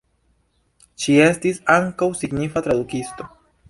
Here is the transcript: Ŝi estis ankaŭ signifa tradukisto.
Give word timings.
Ŝi 1.03 1.19
estis 1.27 1.63
ankaŭ 1.77 2.11
signifa 2.25 2.69
tradukisto. 2.71 3.35